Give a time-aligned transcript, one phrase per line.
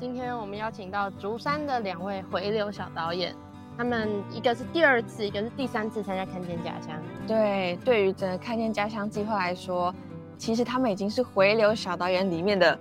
[0.00, 3.36] 今天我们邀请到竹山的两位回流小导演，
[3.76, 6.96] 他们一个是第二次，一个是第三次参加看见家乡。
[7.26, 9.94] 对，对于整个看见家乡计划来说，
[10.38, 12.78] 其实他们已经是回流小导演里面的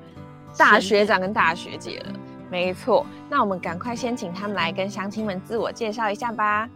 [0.57, 2.13] 大学长跟大学姐了。
[2.49, 6.69] 没错，那我们赶快先请他们来跟乡亲们自我介绍一下吧。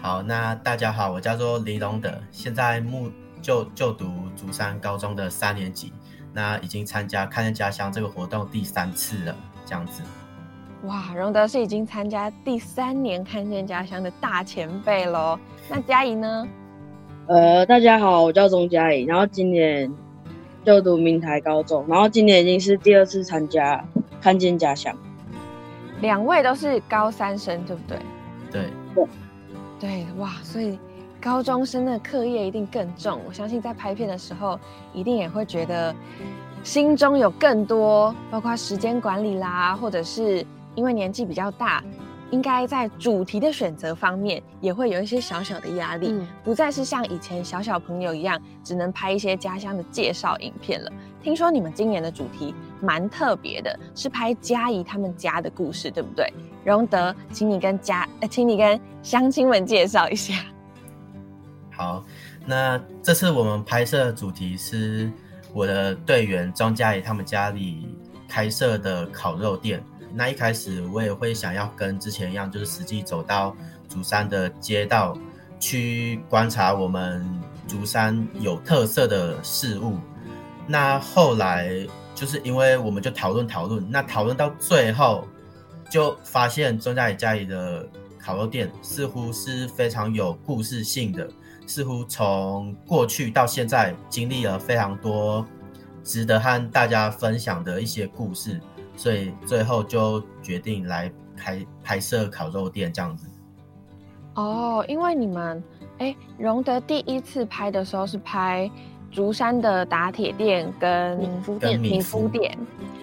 [0.00, 3.08] 好，那大家好，我叫做李龙德，现在目
[3.40, 5.92] 就就读竹山高中的三年级，
[6.32, 9.36] 那已经参加看见家乡这个活动第三次了，
[9.66, 10.02] 这样子。
[10.84, 15.38] 哇，荣德是已经参加第三年看见家乡的大前辈喽。
[15.68, 16.48] 那嘉怡呢？
[17.28, 19.92] 呃，大家好，我叫钟嘉怡，然后今年
[20.64, 23.84] 就读明台高中，然后今年已经是第二次参加
[24.20, 24.92] 看见家乡。
[26.00, 27.98] 两位都是高三生，对不对？
[28.50, 28.62] 对。
[28.94, 29.06] 对。
[29.78, 30.78] 对，哇，所以
[31.22, 33.20] 高中生的课业一定更重。
[33.28, 34.58] 我相信在拍片的时候，
[34.92, 35.94] 一定也会觉得
[36.64, 41.80] 心中有更多，包括时间管理啦，或者是因为年纪比较大，
[42.32, 46.12] 应该在主题的选择方面也会有一些小小的压力，
[46.42, 50.90] 不再是像以前小小朋友一样，只能拍一些家乡的介绍影片了。
[51.22, 56.26] 听说你们今年的主题蛮特别的，是拍嘉怡他们家的故事，对不对？
[56.64, 60.34] 荣德，请你跟家，呃，请你跟乡亲们介绍一下。
[61.76, 62.04] 好，
[62.46, 65.10] 那这次我们拍摄的主题是
[65.52, 67.88] 我的队员庄嘉怡他们家里
[68.28, 69.82] 开设的烤肉店。
[70.14, 73.56] 那一开始我也会想要跟之前一样，就是实际走到
[73.88, 75.16] 竹山的街道
[75.58, 77.26] 去观察我们
[77.66, 79.98] 竹山有特色的事物。
[80.66, 81.70] 那后来
[82.14, 85.26] 就是因为我们就讨论讨论，那讨论到最后。
[85.90, 87.86] 就发现钟家里家里的
[88.24, 91.28] 烤肉店似乎是非常有故事性的，
[91.66, 95.44] 似乎从过去到现在经历了非常多
[96.04, 98.60] 值得和大家分享的一些故事，
[98.96, 103.26] 所以最后就决定来开拍摄烤肉店这样子。
[104.34, 105.62] 哦，因为你们
[105.98, 108.70] 哎，荣德第一次拍的时候是拍
[109.10, 112.56] 竹山的打铁店跟民夫店，米夫店。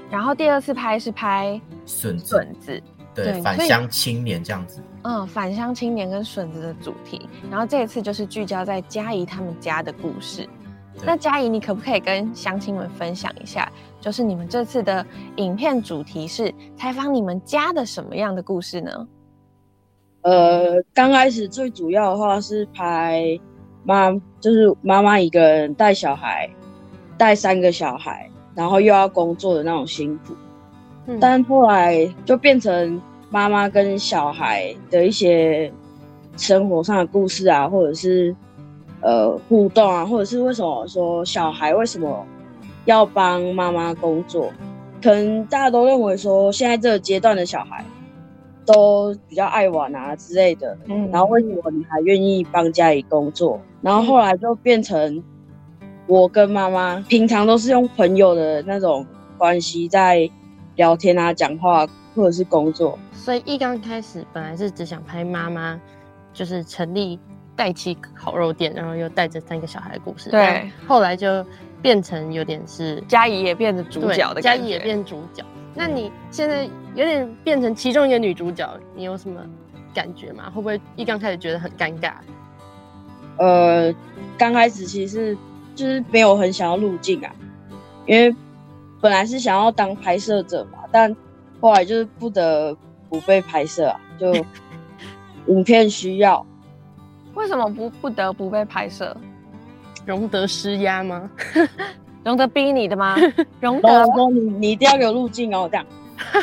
[0.09, 2.81] 然后第二次拍是拍笋笋子，
[3.13, 4.81] 对，返乡青年这样子。
[5.04, 7.28] 嗯，返乡青年跟笋子的主题。
[7.50, 10.48] 然后这一次就是聚焦在嘉怡他们家的故事。
[11.06, 13.72] 那嘉怡，你可不可以跟乡亲们分享一下，
[14.02, 15.06] 就是你们这次的
[15.38, 19.08] 影片主题是采访你们家的什么样的故事呢？
[20.22, 23.40] 呃，刚开始最主要的话是拍
[23.84, 26.50] 妈，就是妈妈一个人带小孩，
[27.18, 28.30] 带三个小孩。
[28.56, 30.36] 然后又要工作的那种辛苦，
[31.22, 35.72] 但后来就变成妈妈跟小孩的一些
[36.38, 38.35] 生活上的故事啊，或者是
[39.01, 42.25] 呃互动啊，或者是为什么说小孩为什么
[42.85, 44.51] 要帮妈妈工作？
[45.01, 47.85] 可能大家都认为说现在这个阶段的小孩
[48.66, 50.78] 都比较爱玩啊之类的，
[51.12, 53.59] 然后为什么你还愿意帮家里工作？
[53.81, 55.23] 然后后来就变成。
[56.07, 59.06] 我跟妈妈平常都是用朋友的那种
[59.38, 60.28] 关系在
[60.75, 61.88] 聊天啊、讲话
[62.19, 65.80] 或者是工作，所以一刚开始本来是只想拍妈妈，
[66.34, 67.18] 就是成立
[67.56, 70.30] 带起烤肉店，然后又带着三个小孩的故事。
[70.30, 71.46] 对，后来就
[71.81, 75.44] 变成有点是嘉怡也变成主角的嘉怡也变主角。
[75.74, 76.66] 那你现在
[76.96, 79.41] 有点变成其中一个女主角，你有什么
[79.94, 80.51] 感觉吗？
[80.53, 82.12] 会不会一刚开始觉得很尴尬？
[83.38, 83.94] 呃，
[84.38, 85.38] 刚开始其实。
[85.75, 87.34] 就是没有很想要入镜啊，
[88.06, 88.36] 因为
[89.00, 91.16] 本来是想要当拍摄者嘛，但
[91.62, 92.75] 后来就是不得
[93.09, 94.34] 不被拍摄啊，就
[95.48, 96.45] 影片需要。
[97.36, 99.16] 为什么不不得不被拍摄？
[100.06, 101.30] 荣德施压吗？
[102.24, 103.16] 荣德逼你的吗？
[103.60, 105.86] 荣德说你你一定要给我入镜哦，这样。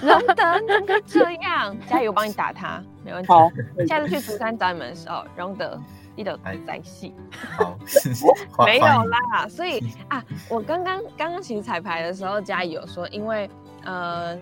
[0.03, 1.77] 荣德能够这样？
[1.87, 3.29] 加油，我帮你打他，没问题。
[3.29, 3.51] 好，
[3.87, 5.81] 下次去竹山找你们的时候，荣德。
[6.17, 6.35] 记得
[6.67, 7.13] 在戏，
[7.59, 7.77] 好，
[8.65, 9.47] 没有啦。
[9.51, 13.51] 所以啊，我刚刚刚刚其实彩排的时候，嘉怡有说，因为
[13.85, 14.35] 呃，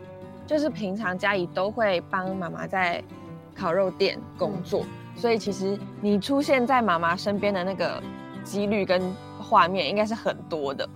[0.46, 3.02] 就是平常嘉怡都会帮妈妈在
[3.54, 4.84] 烤肉店工作，
[5.16, 8.02] 所以其实你出现在妈妈身边的那个
[8.42, 9.00] 几率跟
[9.40, 10.88] 画面应该是很多的。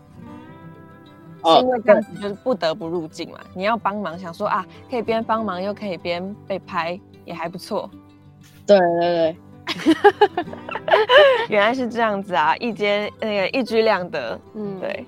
[1.43, 3.39] 哦是因为这样子就是不得不入境嘛？
[3.55, 7.89] 你要帮忙，想说啊，可以边帮忙又可以边被拍，也还不错。
[8.67, 9.37] 对对对，
[11.49, 14.39] 原来是这样子啊，一间那个一举两得。
[14.55, 15.07] 嗯，对，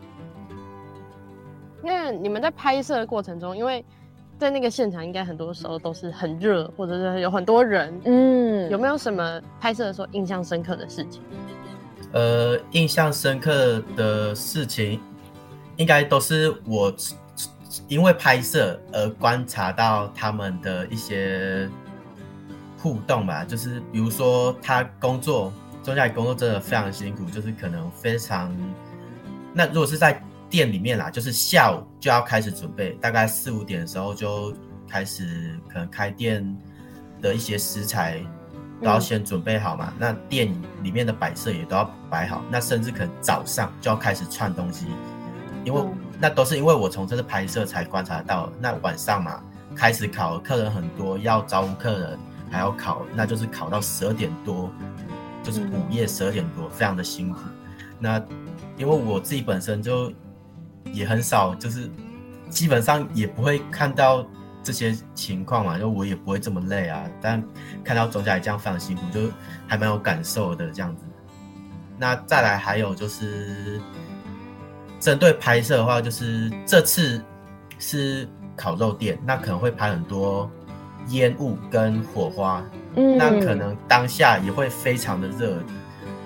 [1.83, 3.85] 那你们在拍摄的过程中，因为
[4.41, 11.21] 在那个现场应该很多时候都是很热，或者是有很多人，嗯，有没有什么拍摄的时候印象深刻的事情？
[12.13, 14.99] 呃，印象深刻的事情，
[15.77, 16.91] 应该都是我
[17.87, 21.69] 因为拍摄而观察到他们的一些
[22.79, 23.45] 互动吧。
[23.45, 25.53] 就是比如说他工作，
[25.83, 28.51] 中家里工作真的非常辛苦，就是可能非常。
[29.53, 34.52] 那如果是在店里面啦，就是下午就要开始准备，大概四五点的时候就
[34.88, 36.44] 开始可能开店
[37.23, 38.20] 的一些食材
[38.82, 39.93] 都要先准备好嘛。
[39.99, 40.52] 那店
[40.82, 44.87] 里面的摆设也都要摆好，那甚至可能早上就要开始串东西，
[45.64, 48.53] 因为、嗯那都是因为我从这次拍摄才观察到。
[48.61, 49.43] 那晚上嘛，
[49.75, 52.19] 开始烤，客人很多，要招呼客人，
[52.50, 54.70] 还要烤，那就是烤到十二点多，
[55.43, 57.38] 就是午夜十二点多，非常的辛苦。
[57.99, 58.23] 那
[58.76, 60.12] 因为我自己本身就
[60.93, 61.88] 也很少，就是
[62.49, 64.27] 基本上也不会看到
[64.62, 67.03] 这些情况嘛，就我也不会这么累啊。
[67.21, 67.43] 但
[67.85, 69.31] 看到总甲也这样非常辛苦，就
[69.67, 71.05] 还蛮有感受的这样子。
[71.99, 73.81] 那再来还有就是
[74.99, 77.23] 针对拍摄的话，就是这次
[77.79, 80.50] 是烤肉店，那可能会拍很多
[81.09, 82.62] 烟雾跟火花，
[82.97, 85.62] 嗯那可能当下也会非常的热，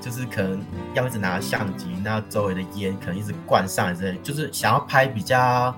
[0.04, 0.62] 就是可能
[0.92, 5.74] 要一直拿相机，那周围的烟可能一直灌上来之类，就是想要拍比较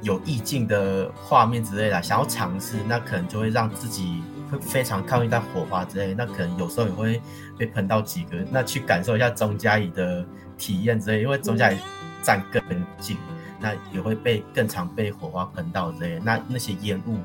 [0.00, 7.20] 有意境的画面之类的，想要尝试，那可能就会让自己会非常靠近到火花之类，那可能有时候也会
[7.58, 10.24] 被喷到几个，那去感受一下钟嘉怡的
[10.56, 11.78] 体验之类，因为钟嘉怡
[12.22, 12.62] 站更
[13.00, 13.16] 近，
[13.58, 17.18] 那也会被更常被火花喷到之类，那那些烟雾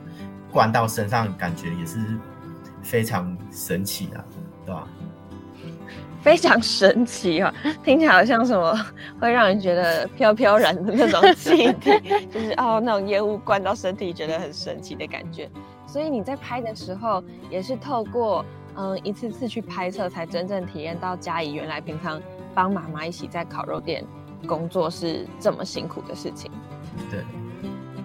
[0.51, 1.99] 灌到身上，感觉也是
[2.81, 4.25] 非常神奇啊，
[4.65, 4.87] 对吧？
[6.21, 8.77] 非常神奇哦， 听起来好像什么
[9.19, 11.91] 会让人觉得飘飘然的那种气体，
[12.31, 15.49] 就是哦那种烟雾灌到身体，觉得很神奇的感觉。
[15.87, 18.45] 所以你在拍的时候，也是透过
[18.75, 22.21] 嗯一次次去拍摄，才真正体验到嘉怡原来平常
[22.53, 24.03] 帮妈妈一起在烤肉店
[24.45, 26.51] 工作是这么辛苦的事情。
[27.09, 27.19] 对。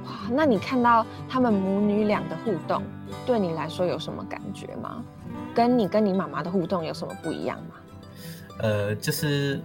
[0.04, 2.82] 哇，那你看到他们母女俩的互动，
[3.26, 5.02] 对你来说有什么感觉吗？
[5.54, 7.74] 跟你跟你妈妈的互动有什么不一样吗？
[8.58, 9.60] 呃，就是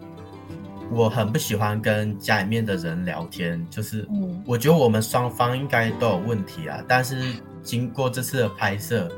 [0.92, 6.84] 我很不喜欢跟家里面的人聊天，就是嗯我觉得我们双方应该都有问题啊。
[6.88, 9.12] 但是经过这次的拍摄，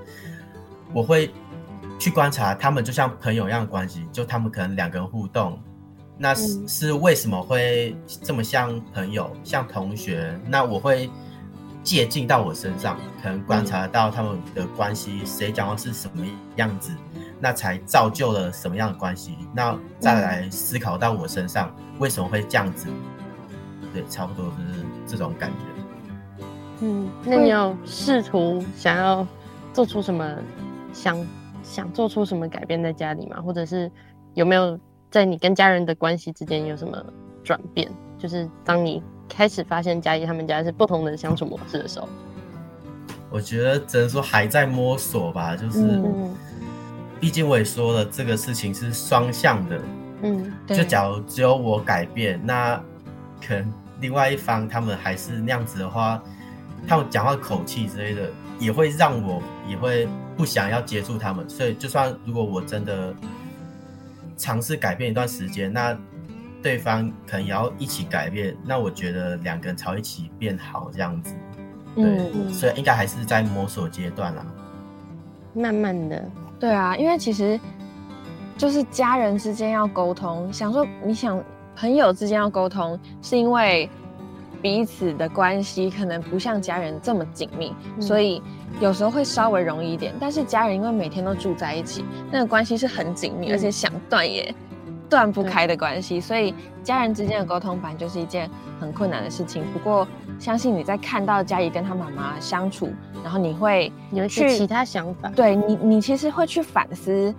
[0.93, 1.31] 我会
[1.97, 5.57] 去观察他们就像朋友一样的关系，就他们可能两个人互动，
[6.17, 10.37] 那是、嗯是为什么会这么像朋友、像同学？
[10.47, 11.09] 那我会
[11.83, 16.25] 借镜到我身上，可能观察到他们的关系，谁讲话是什么
[16.57, 16.91] 样子。
[17.41, 19.35] 那才造就了什么样的关系？
[19.53, 22.87] 那再来思考到我身上为什么会这样子？
[23.93, 26.45] 对，差不多就是这种感觉。
[26.81, 29.27] 嗯，那你有试图想要
[29.73, 30.35] 做出什么
[30.93, 31.27] 想
[31.63, 33.41] 想做出什么改变在家里吗？
[33.41, 33.91] 或者是
[34.33, 34.79] 有没有
[35.09, 37.03] 在你跟家人的关系之间有什么
[37.43, 37.91] 转变？
[38.17, 42.07] 就是当你开始发现嘉怡他们家是不同的相处模式的时候，
[43.29, 46.35] 我觉得只能说还在摸索吧，就是，嗯
[47.21, 49.79] 毕竟我也说了，这个事情是双向的。
[50.23, 52.75] 嗯对就假如只有我改变，那
[53.45, 56.21] 可能另外一方他们还是那样子的话，
[56.87, 61.47] 他们讲话口气之类的，也会让我也会不想要接触他们。
[61.49, 63.13] 所以，就算如果我真的
[64.37, 65.97] 尝试改变一段时间，那
[66.61, 71.33] 对方可能也要一起改变，那我觉得两个人朝一起变好这样子。
[71.95, 74.45] 对，嗯所以应该还是在摸索阶段啦。
[75.53, 76.23] 慢慢的，
[76.61, 77.59] 对啊，因为其实
[78.55, 81.43] 就是家人之间要沟通，想说你想
[81.75, 83.89] 朋友之间要沟通，是因为
[84.61, 88.39] 彼此的关系可能不像家人这么紧密，嗯所以
[88.79, 90.13] 有时候会稍微容易一点。
[90.19, 94.53] 但是家人因为每天都住在一起，那个关系是很紧密，嗯而且想断也
[95.11, 98.49] 断不开的关系，所以家人之间的沟通本来就是一件
[98.79, 99.61] 很困难的事情。
[99.73, 100.07] 不过
[100.39, 102.89] 相信你在看到嘉怡跟她妈妈相处，
[103.21, 107.35] 然后你会有一些其他想法，对你，你其实会去反思，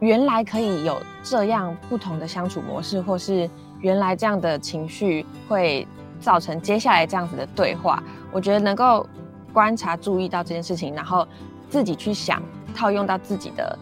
[0.00, 3.48] 原来可以有这样不同的相处模式，或是
[3.80, 5.88] 原来这样的情绪会
[6.20, 8.02] 造成接下来这样子的对话。
[8.30, 9.06] 我觉得能够
[9.50, 11.26] 观察、注意到这件事情，然后
[11.70, 12.42] 自己去想，
[12.74, 13.78] 套用到自己的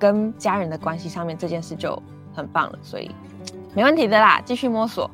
[0.00, 1.96] 跟家人的关系上面，这件事就
[2.34, 2.78] 很棒了。
[2.82, 3.10] 所以
[3.74, 5.10] 没问题的啦，继续摸索。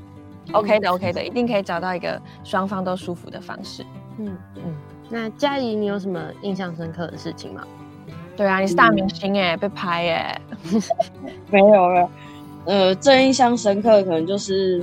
[0.53, 3.85] OK 的，OK 的，一定可以找到一个双方都舒服的方式。
[4.19, 4.75] 嗯嗯。
[5.09, 7.63] 那嘉怡，你有什么印象深刻的事情吗？
[8.37, 10.41] 对啊，你是大明星哎，被拍 哎。
[11.51, 12.09] 没有了。
[12.65, 14.83] 呃，最印象深刻可能就是，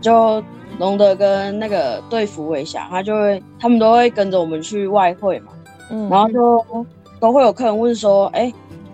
[0.00, 0.42] 就
[0.78, 5.52] 龙德跟那个对付伟翔，他就会，他们都会跟着我们去外汇嘛。
[5.90, 6.08] 嗯。
[6.08, 6.86] 然后就
[7.18, 8.52] 都会有客人问说，哎，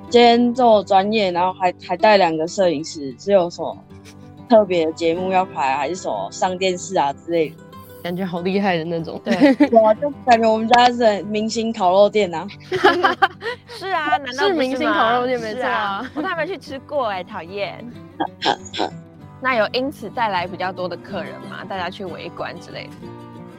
[0.09, 3.77] 今天这么专业，然后还还带两个摄影师，是有什么
[4.49, 7.57] 特别的节目要拍，还是什么上电视啊之类的？
[8.03, 9.35] 感觉好厉害的那种，对，
[9.73, 12.47] 我就感觉我们家是明星烤肉店呐。
[13.67, 16.09] 是啊， 难道是明星烤肉店没错啊？
[16.15, 17.85] 我都还没去吃过哎，讨厌。
[19.43, 21.65] 那有因此带来比较多的客人吗？
[21.69, 22.91] 大家去围观之类的？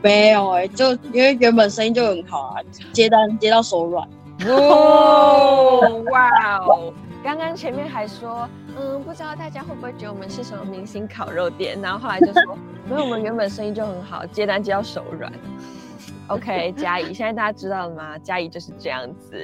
[0.02, 2.62] 没有哎，就因为原本生意就很好啊，
[2.94, 4.08] 接单接到手软。
[4.46, 6.94] 哦，哇哦！
[7.24, 12.58] 刚刚前面还说，嗯，不知道大家会不会觉得我们是什么明星烤肉店，然后后来就说，
[12.90, 15.32] 因为我们原本生意就很好，接单接到手软。
[16.28, 18.18] OK，嘉怡，现在大家知道了吗？
[18.20, 19.38] 嘉怡就是这样子，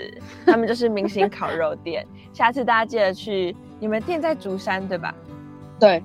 [0.45, 2.05] 他们就是明星烤肉店。
[2.33, 5.13] 下次大家记得去，你们店在竹山对吧？
[5.79, 6.03] 对。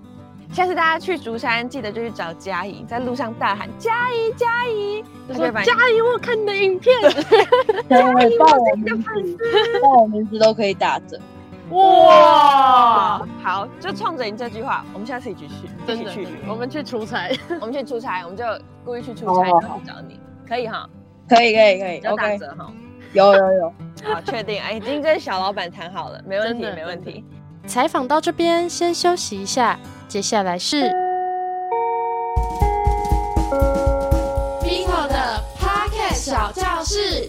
[0.53, 6.93] 下次大家去竹山，记得就去找嘉怡，在路上大喊嘉怡嘉怡，说嘉怡，我看你的影片，
[7.89, 9.09] 嘉怡，报我名字，
[9.83, 11.19] 报我名字都可以打折。
[11.71, 18.45] 哇，好，就冲着你这句话，我们下次一起去，一起去，我们去出差， 我们去出差，我们就
[18.85, 20.89] 故意去出差，然后去找你，可以哈？
[21.29, 22.73] 可以，可以，可以，要打折哈？
[23.13, 27.23] 有，有，有，好，确定，哎，已经跟小老板谈好了，没问题，没问题。
[27.67, 29.79] 采访到这边，先休息一下，
[30.09, 30.77] 接下来是
[34.63, 37.29] Vito 的 Pocket 小教室。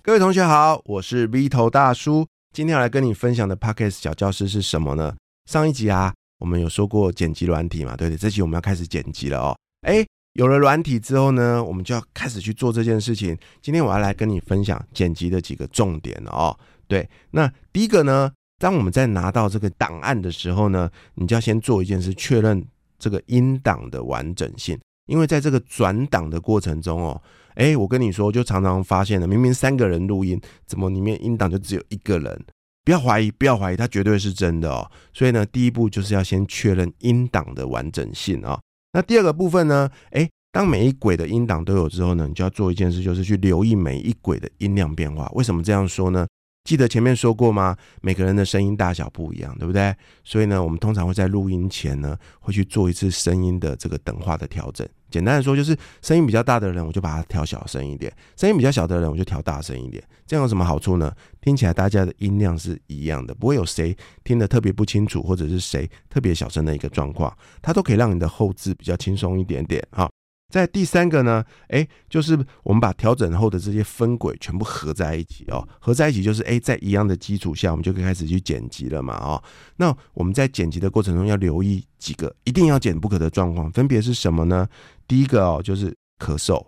[0.00, 2.24] 各位同学好，我是 Vito 大叔。
[2.52, 5.16] 今天要来跟你分享的 Podcast 小教室是什么呢？
[5.50, 9.56] 上一集啊，我们有说过剪辑软体嘛，对对，这集我们要开始剪辑了哦。
[9.80, 13.36] 哎，有了软体之后呢，我们就要开始去做这件事情。
[13.60, 16.56] 今天我要来跟你分享剪辑的几个重点哦。
[16.86, 18.30] 对，那第一个呢，
[18.62, 22.64] 当我们在拿到这个档案的时候呢，你就要先做一件事，确认
[22.96, 27.20] 这个音档的完整性，因为在这个转档的过程中哦。
[27.56, 32.40] 哎，我跟你说，就常常发现了，明明三个人录音，怎么里面音档就只有一个人？
[32.84, 34.88] 不要怀疑，不要怀疑，它绝对是真的哦。
[35.12, 38.60] 所以呢，第一步就是要先确认音档的完整性啊。
[38.92, 39.90] 那第二个部分呢？
[40.12, 45.28] 哎，当每一轨的音档都有之后呢，你就要做一件事，就是去留意每一轨的音量变化。
[45.34, 46.24] 为什么这样说呢？
[46.64, 47.76] 记得前面说过吗？
[48.00, 49.94] 每个人的声音大小不一样，对不对？
[50.22, 54.88] 所以呢，我们通常会在录音前呢，会去做一次声音的这个等化的调整。
[55.10, 60.02] 简单的说，就是声音比较大的人，我就把它调小声一点；声音比较小的人，我就调大声一点。
[60.24, 61.12] 这样有什么好处呢？
[61.40, 70.08] 听起来大家的音量是一样的，不会有谁听得特别不清楚，或者是谁特别小声的一个状况，它都可以让你的后置比较轻松一点点哈。
[70.52, 79.42] 在第三个呢，哎，就是我们把调整后的这些分轨全部合在一起哦，合在一起就是哎，在一样的基础下，我们就可以开始去剪辑了嘛哦。
[79.76, 84.68] 那我们在剪辑的过程中要留意几个一定要剪不可的状况，分别是什么呢？
[85.08, 86.62] 第一个哦，就是咳嗽，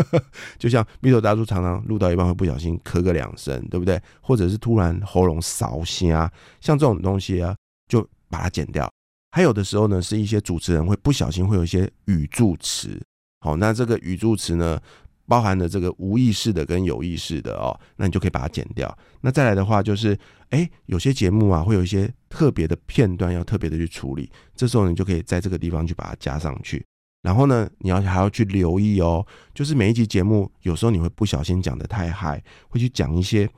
[0.58, 3.98] 就像蜜头大叔常常录到一半会不小心咳个两声，对不对？
[4.20, 7.56] 或者是突然喉咙烧心啊，像这种东西啊，
[7.88, 8.92] 就把它剪掉。
[9.30, 13.00] 还有的时候呢，是一些主持人会不小心会有一些语助词。
[13.42, 14.80] 好，那这个语助词呢，
[15.26, 18.96] 包含了这个无意识的跟有意识的哦，那你就可以把它剪掉。
[19.22, 20.16] 那再来的话就是，
[20.50, 26.84] 哎，有些节目啊，会有一些特别的片段要特别的去处理，这时候你就可以在这个地方去把它加上去。
[27.22, 33.50] 然后呢，你要还要去留意哦，就是每一集节目，有时候你会不小心讲的太嗨，会去讲一些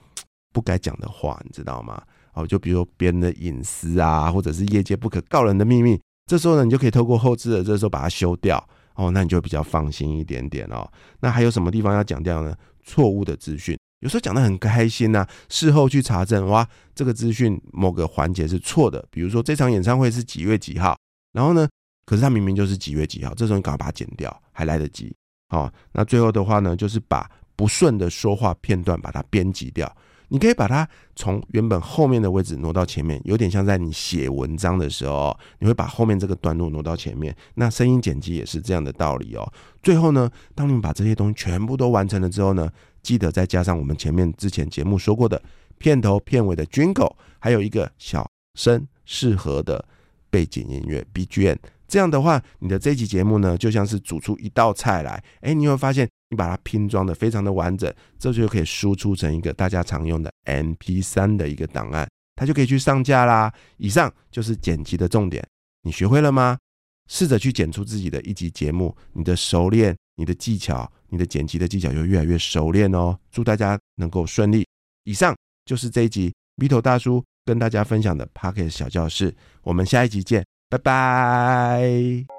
[0.50, 2.02] 不该讲的话，你知道吗？
[2.32, 8.66] 哦，就比如别人的隐私啊，或者是业界不可告人的秘密，这时候呢，你就可以透过后置的这时候把它修掉。
[8.94, 10.90] 哦，那你就比较放心一点点哦。
[11.20, 12.54] 那还有什么地方要讲掉呢？
[12.82, 19.02] 错误的资讯，有时候讲的很开心呐，事后去查证，哇，这个资讯某个环节是错的。
[19.10, 20.94] 比如说这场演唱会是几月几号，
[21.32, 21.66] 然后呢，
[22.04, 25.14] 可是他明明就是几月几号，这时候你赶快把它剪掉，还来得及。
[25.48, 29.90] 好，那最后的话呢，就是把不顺的说话片段把它编辑掉。
[30.28, 37.34] 你可以把它从原本后面的位置挪到前面，有点像在你写文章的时候，你会把后面这个段落挪到前面。
[37.54, 39.52] 那声音剪辑也是这样的道理哦。
[39.82, 42.70] 最后呢，当你们把这些东西全部都完成了之后呢，
[43.02, 45.40] 记得再加上我们前面之前节目说过的
[45.78, 49.84] 片头片尾的 Jingle，还有一个小声适合的
[50.30, 51.58] 背景音乐 BGM。
[51.86, 55.22] 这样的话，你的这集节目呢，就像是煮出一道菜来。
[55.42, 56.08] 哎，你会发现。
[56.34, 63.52] 把它拼装的非常的完整，这就可以输出成一个大家常用的 MP 三的一个档案，它就可以去上架啦。
[63.76, 65.46] 以上就是剪辑的重点，
[65.82, 66.58] 你学会了吗？
[67.08, 73.18] 试着去剪出自己的一集节目，你的熟练、你的技巧、你的剪辑的技巧就越来越熟练哦。
[73.30, 74.66] 祝大家能够顺利。
[75.04, 75.36] 以上
[75.66, 82.33] 就是这一集 V 头大叔跟大家分享的 Pocket 小教室，我们下一集见，拜拜。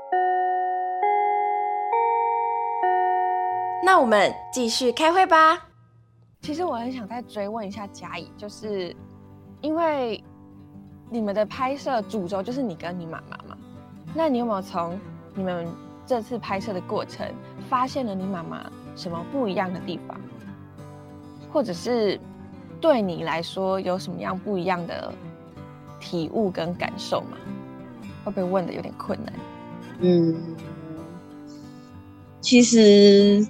[3.84, 5.67] 那我们继续开会吧。
[6.41, 8.96] 其实我很想再追问一下嘉怡，就是
[9.62, 10.24] 因为
[11.10, 13.58] 你们的拍摄主轴就是你跟你妈妈嘛，
[14.13, 15.00] 那你有没有从
[15.34, 15.67] 你们
[16.05, 17.27] 这次拍摄的过程
[17.70, 20.20] 发现了你妈妈什么不一样的地方，
[21.51, 22.20] 或者是
[22.79, 25.12] 对你来说有什么样不一样的
[26.00, 27.38] 体悟跟感受吗？
[28.24, 29.34] 会不会问的有点困难？
[30.00, 30.55] 嗯，
[32.41, 33.48] 其实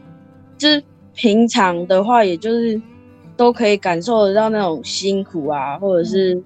[0.57, 0.83] 就是
[1.13, 2.81] 平常的话，也就是
[3.37, 6.41] 都可以感受得到那种辛苦啊，或者是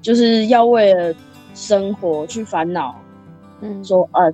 [0.00, 1.14] 就是要为了
[1.54, 2.94] 生活去烦恼，
[3.60, 4.32] 嗯，说呃，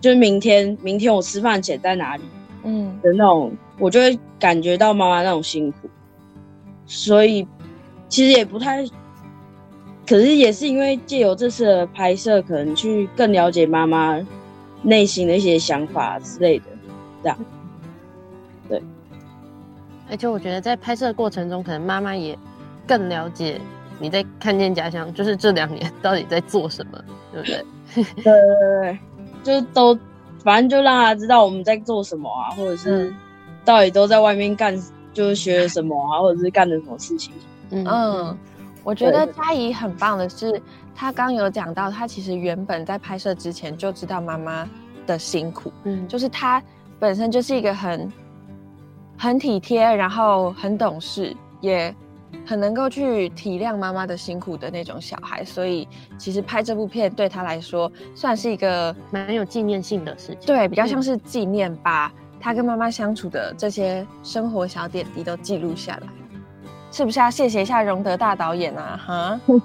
[0.00, 2.22] 就是明天明天我吃饭钱在哪里
[2.64, 2.98] 嗯。
[3.02, 5.88] 的那种，我就会感觉到妈妈那种辛苦，
[6.86, 7.46] 所以
[8.08, 8.84] 其实也不太，
[10.06, 14.20] 可是也是因为借由这次的拍摄，可能去更了解妈妈
[14.82, 16.64] 内心的一些想法之类的，
[17.22, 17.38] 这样。
[20.10, 22.38] 而且我觉得在拍摄过程中，可能妈妈也
[22.86, 23.60] 更了解
[23.98, 26.98] 你在看见家乡，就是这两年 到底在做什么，
[27.32, 27.64] 对不对？
[27.94, 28.98] 对对对对，
[29.42, 29.98] 就是都
[30.42, 33.16] 反正就让他知道我们在做什么啊，或者是嗯
[33.64, 34.76] 到底都在外面干，
[35.12, 37.32] 就是学了什么啊，或者是干了什么事情。
[37.70, 38.38] 嗯嗯，
[38.82, 40.60] 我觉得对嘉怡很棒的是，
[40.94, 44.68] 她刚有讲到，她其实原本在拍摄之前就知道妈妈
[45.06, 46.62] 的辛苦，嗯，就是她
[46.98, 48.10] 本身就是一个很
[49.22, 51.94] 很体贴，然后很懂事，也
[52.44, 55.86] 很能够去体谅妈妈的辛苦的那种小孩，所以
[56.18, 60.38] 其实拍这部片对他来说算是一个蛮有纪念性的事情。
[60.44, 66.08] 对，比较像是纪念，把他跟妈妈相处的这些生活小点滴都记录下来。
[66.90, 69.00] 是不是要谢谢一下荣德大导演啊？
[69.06, 69.40] 哈，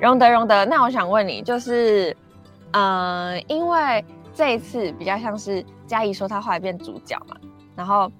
[0.00, 2.16] 荣德，荣德，那我想问你，就是，
[2.72, 7.36] 呃，因为这一次比较像是嘉怡说她后来变主角嘛，
[7.76, 8.10] 然后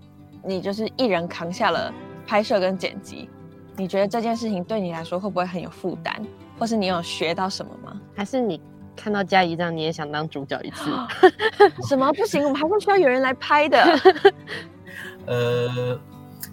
[0.45, 1.93] 你就是一人扛下了
[2.27, 3.29] 拍摄跟剪辑，
[3.77, 6.15] 你觉得这件事情对你来说会不会很有负担，
[6.59, 8.01] 或是你有学到什么吗？
[8.15, 8.61] 还是你
[8.95, 10.91] 看到嘉怡这样，你也想当主角一次？
[11.89, 12.45] 什么不行？
[12.45, 14.01] 我们还是需要有人来拍的。
[15.27, 15.99] 呃，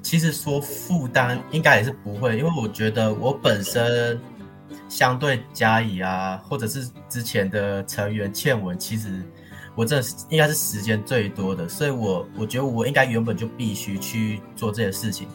[0.01, 4.19] 其实说负担应该也是不会，因为我觉得我本身
[4.89, 9.21] 相对嘉怡啊，或者是之前的成员倩文，其实
[9.75, 15.27] 我这应该是时间最多的，所以我我觉得我应该原本就必须去做这些事情，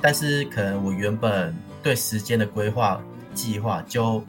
[0.00, 3.00] 但是可能我原本对时间的规划
[3.34, 4.24] 计划就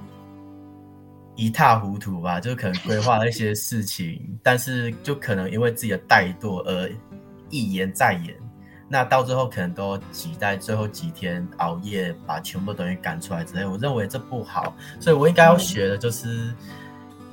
[1.35, 6.91] 一塌糊涂吧，就可能规划了一些事情，但是就可能因为自己的怠惰而
[7.49, 8.35] 一延再延。
[8.89, 16.53] 那到最后可能都挤在最后几天熬夜把全部东西赶出来之类，我认为这不好，所以我应该要学的就是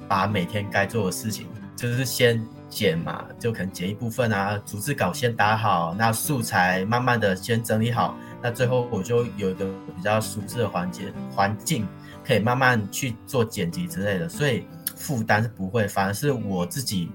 [0.09, 1.47] 把每天该做的事情，
[1.81, 2.39] 就是先
[2.69, 9.65] 剪嘛，就可能剪一部分啊，逐字稿先打好，那素材慢慢的先整理好，那最后我就有一个
[9.97, 11.89] 比较舒适的环节环境，
[12.23, 17.11] 可以慢慢去做剪辑之类的，所以负担是不会，反而是我自己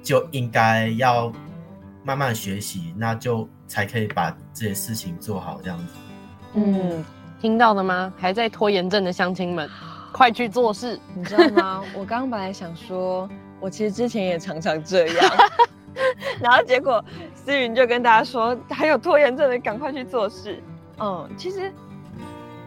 [0.00, 1.32] 就应该要
[2.04, 5.84] 慢慢学习，那就才可以把这些事情做好，这样子。
[6.54, 7.04] 嗯，
[7.40, 8.12] 听到了吗？
[8.16, 9.68] 还在拖延症的乡亲们，
[10.14, 11.00] 快去做事！
[11.16, 11.82] 你知道吗？
[11.94, 13.28] 我刚刚本来想说，
[13.60, 15.32] 我其实之前也常常这样，
[16.40, 17.02] 然后结果
[17.34, 20.62] 思云就跟大家说，还有拖延症的赶快去做事。
[20.98, 21.72] 嗯，其实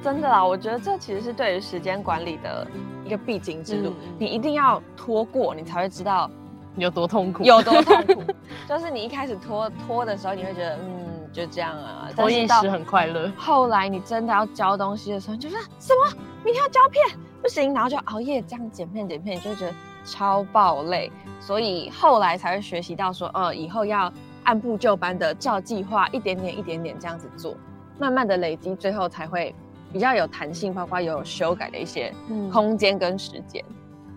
[0.03, 2.65] 真的啦，我觉得这其实是对于时间管理的
[3.05, 6.29] 一个必经之路，你一定要拖过，你才会知道
[6.75, 7.43] 有多痛苦？
[7.43, 8.23] 有多痛苦。
[8.67, 13.31] 就是你一开始拖拖的时候，你会觉得嗯就这样啊，拖延到时很快乐。
[13.37, 19.73] 后来你真的要交东西的时候，你就说什么明天要交片不行，然后就熬夜这样剪片剪片，你就会觉得
[20.07, 21.11] 超爆累。
[21.39, 24.11] 所以后来才会学习到说，呃，以后要
[24.43, 27.55] 按部就班的照计划，一点点一点点这样子做，
[27.99, 29.53] 慢慢的累积，最后才会
[29.93, 33.63] 比较有弹性，包括有修改的一些嗯空间跟时间。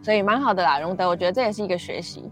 [0.03, 2.31] 所以蛮好的啦，荣德，我觉得这也是一个学习。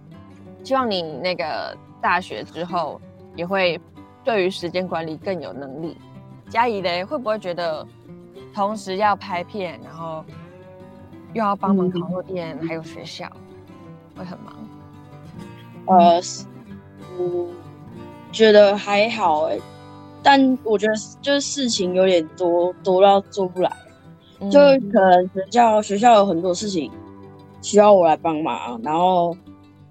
[0.65, 3.01] 希望你那个大学之后
[3.37, 3.81] 也会
[4.25, 5.97] 对于时间管理更有能力。
[6.49, 7.87] 嘉怡嘞，会不会觉得
[8.55, 10.25] 同时要拍片，然后
[11.35, 13.31] 又要帮忙烤肉店，还有学校，
[14.19, 14.55] 会很忙？
[15.87, 16.45] 呃，是
[17.19, 17.47] 嗯，
[18.33, 19.59] 觉得还好哎、
[20.23, 23.73] 但我觉得就是事情有点多，多到做不来，
[24.51, 26.91] 就嗯可能学校学校有很多事情
[27.63, 29.37] 需要我来帮忙，然后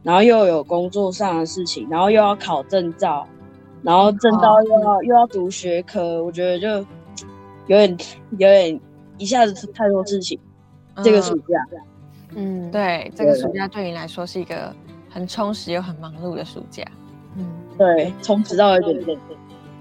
[0.03, 3.27] 然后又有工作上的事情，然后又要考证照，
[3.81, 6.67] 然后证照又要、又要读学科，我觉得就
[7.65, 7.97] 有点
[8.31, 8.79] 有点
[9.17, 10.39] 一下子太多事情。
[11.03, 11.65] 这个暑假，
[12.35, 14.73] 嗯，对，这个暑假对你来说是一个
[15.09, 16.83] 很充实又很忙碌的暑假。
[17.35, 17.45] 嗯，
[17.77, 19.17] 对，充实到有点累。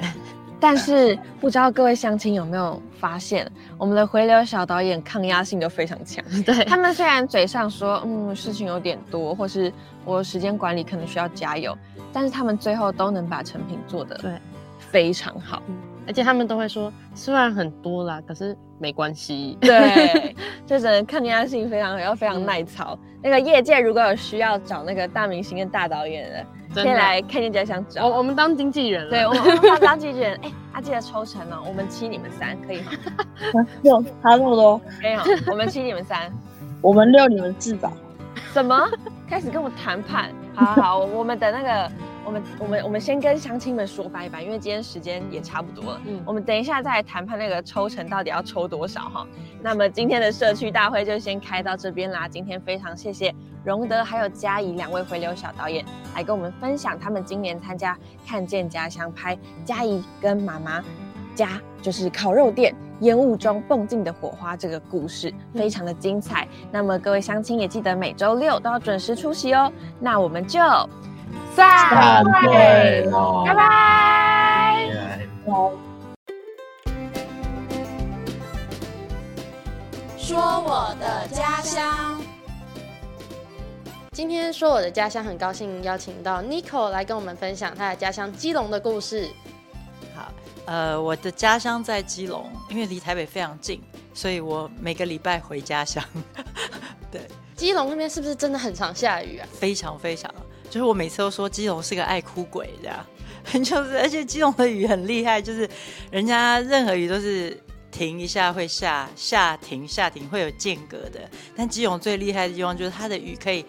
[0.58, 6.24] 但是不知道各位乡亲有没有发现，我们的回流小导演抗压性都非常强。
[6.44, 9.70] 对他们虽然嘴上说嗯事情有点多，或是
[10.04, 11.76] 我时间管理可能需要加油，
[12.10, 14.32] 但是他们最后都能把成品做的对
[14.78, 15.62] 非常好。
[16.06, 19.56] 而且他们都会说，虽然很多啦，可是没关系。
[19.60, 22.98] 对， 就整个抗压性非常，又非常耐操。
[23.22, 28.06] 那个业界如果有需要找那个大明星跟大导演的，可以来看见家乡找。
[28.06, 29.10] 我我们当经纪人了。
[29.10, 30.38] 对，我们当 当经纪人。
[30.42, 32.92] 哎，他记得抽成哦，我们七你们三，可以吗？
[33.82, 34.80] 六差那么多？
[35.02, 36.30] 没有，我们七你们三，
[36.80, 37.92] 我们六你们四吧。
[38.52, 38.88] 什么？
[39.28, 40.30] 开始跟我谈判？
[40.54, 41.90] 好好好，我们等那个。
[42.26, 46.00] 我们我们我们先跟乡亲们说拜拜，因为今天时间也差不多了。
[46.06, 49.26] 嗯，我们等一下再来谈判那个抽成到底要抽多少哈。
[49.62, 52.26] 那么今天的社区大会就先开到这边啦。
[52.26, 53.32] 今天非常谢谢
[53.64, 55.84] 荣德还有嘉怡两位回流小导演
[56.16, 60.82] 来跟我们分享他们今年参加看见家乡拍嘉怡跟妈妈
[61.32, 66.48] 家就是烤肉店烟雾中蹦进的火花这个故事，非常的精彩。
[66.72, 69.72] 那么各位乡亲也记得每周六都要准时出席哦。
[70.00, 70.60] 那我们就。
[71.54, 73.08] 再会，
[73.46, 74.88] 拜拜。
[80.18, 82.20] 说我的家乡。
[84.12, 89.28] 今天说我的家乡，很高兴邀请到 Nico 来跟我们分享他的家乡基隆的故事。
[90.14, 90.32] 好，
[90.64, 93.82] 呃，我的家乡在基隆，因为离台北非常近，
[94.14, 96.02] 所以我每个礼拜回家乡。
[97.12, 97.20] 对，
[97.54, 99.46] 基隆那边是不是真的很常下雨啊？
[99.52, 100.34] 非常非常。
[100.70, 103.06] 就是我每次都说基隆是个爱哭鬼，这样，
[103.64, 105.68] 就是而且基隆的雨很厉害，就是
[106.10, 107.58] 人家任何雨都是
[107.90, 113.64] 停一下会下，下停下停会有间隔的，但基隆最厉害的地方就是它的雨可以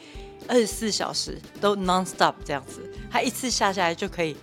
[0.48, 4.36] 二十四小时都 non stop 这样子，它一次下下来就可以，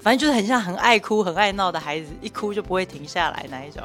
[0.00, 3.82] 反正就是很像很爱哭很爱闹的孩子，一哭就不会停下来那一种，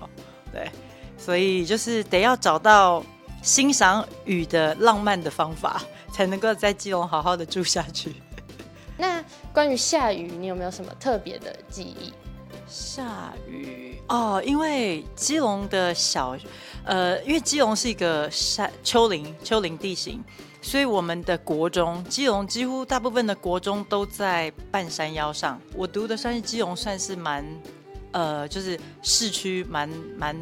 [0.52, 0.70] 对，
[1.18, 3.04] 所以就是得要找到
[3.46, 5.82] 欣赏雨的浪漫的方法。
[6.16, 8.16] 才能够在基隆好好的住下去。
[8.98, 12.14] 那关于下雨，你有没有什么特别的记忆？
[12.70, 16.38] 下雨哦，因为基隆的小，
[16.86, 20.24] 呃，因为基隆是一个山丘陵丘陵地形，
[20.62, 25.60] 所以我们的国中基隆几乎大部分的国中都在半山腰上。
[25.74, 27.46] 我读的算是基隆，算是蛮，
[28.14, 30.34] 呃，就是市区蛮蛮。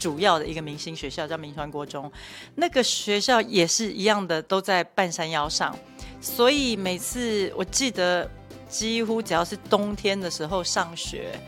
[0.00, 2.10] 主要的一个明星学校叫明传国中，
[2.54, 5.78] 那个学校也是一样的，都在半山腰上，
[6.22, 8.28] 所以每次我记得，
[8.66, 11.38] 几乎只要是冬天的时候上学，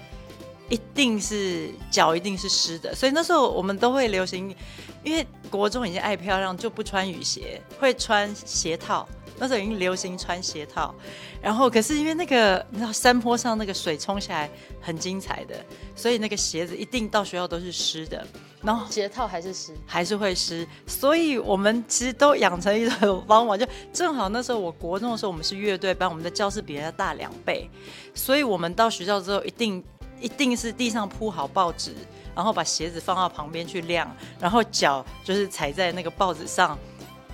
[0.68, 4.54] 一定是脚一定是湿的，所以那时候我们都会流行，
[5.02, 9.08] 因为国中已经爱漂亮，就不穿雨鞋，会穿鞋套。
[9.38, 10.94] 那时候已经流行穿鞋套，
[11.40, 15.56] 然后可是因为那个你知道山坡上那个水冲下来很精彩的，
[15.96, 18.24] 所以那个鞋子一定到学校都是湿的，
[18.62, 27.68] 然后鞋套还是湿，还是会湿，所以我们其实都养成一种 方法，就正好那时候我国中的时候我们是乐队班，我们的教室比人家大两倍，
[28.14, 29.82] 所以我们到学校之后一定
[30.20, 31.94] 一定是地上铺好报纸，
[32.34, 36.78] 然后把鞋子放到旁边去晾，然后脚就是踩在那个报纸上。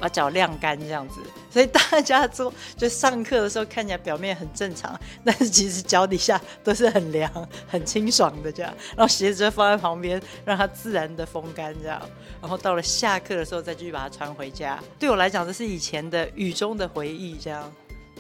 [0.01, 8.73] 把脚晾干这样子，所以大家做就上课的时候看起来表面很正常， 但是其实脚底下都是很凉、很清爽的这样。
[8.97, 12.01] 然后鞋子就放在旁边，让它自然的风干这样。
[12.41, 14.79] 然后到了下课的时候再继续把它穿回家。
[14.99, 17.73] 对我来讲，这是以前的雨中的回忆这样。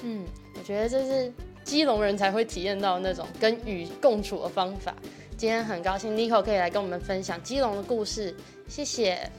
[0.03, 0.25] 嗯，
[0.59, 1.33] 我觉得这是
[1.64, 4.95] 基隆人才会体验到那种跟雨共处的方法。
[5.37, 8.35] 今天很高兴 Nico 可以来跟我们分享基隆的故事，
[8.69, 9.31] 谢谢。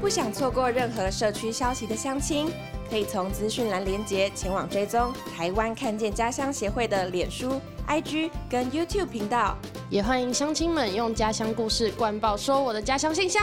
[0.00, 2.48] 不想错过任何社区消息的乡亲，
[2.88, 9.58] 可以从资讯栏连接前往追踪台湾看见家乡协会的脸书、IG 跟 YouTube 频道，
[9.90, 13.42] 也欢迎乡亲们用家乡故事灌爆说我的家乡信箱，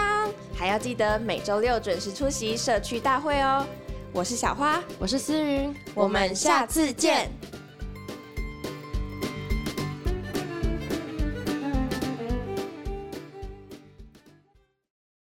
[0.56, 3.66] 还要记得每周六准时出席社区大会哦。
[4.14, 7.30] 我是小花，我是思云，我们下次见。